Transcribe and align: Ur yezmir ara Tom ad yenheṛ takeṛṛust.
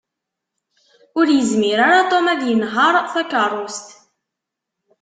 Ur 1.19 1.27
yezmir 1.31 1.79
ara 1.87 2.09
Tom 2.09 2.25
ad 2.33 2.41
yenheṛ 2.45 2.95
takeṛṛust. 3.13 3.87